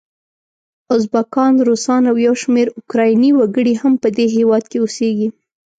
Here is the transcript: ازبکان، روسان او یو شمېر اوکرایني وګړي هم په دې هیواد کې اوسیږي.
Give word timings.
ازبکان، 0.97 1.53
روسان 1.67 2.01
او 2.11 2.17
یو 2.27 2.35
شمېر 2.43 2.67
اوکرایني 2.77 3.29
وګړي 3.35 3.73
هم 3.81 3.93
په 4.01 4.07
دې 4.17 4.25
هیواد 4.35 4.63
کې 4.71 4.77
اوسیږي. 4.81 5.27